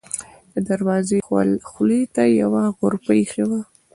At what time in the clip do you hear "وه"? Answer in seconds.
3.49-3.59